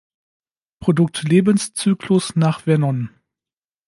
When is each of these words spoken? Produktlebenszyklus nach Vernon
Produktlebenszyklus 0.79 2.35
nach 2.35 2.65
Vernon 2.65 3.11